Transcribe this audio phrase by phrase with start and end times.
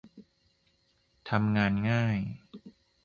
[1.29, 2.17] ทำงานง่าย